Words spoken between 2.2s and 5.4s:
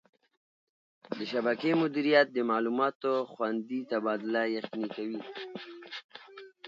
د معلوماتو خوندي تبادله یقیني کوي.